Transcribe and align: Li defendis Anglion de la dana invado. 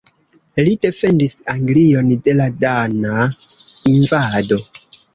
Li 0.67 0.71
defendis 0.85 1.35
Anglion 1.53 2.11
de 2.29 2.37
la 2.41 2.49
dana 2.65 3.23
invado. 3.95 4.63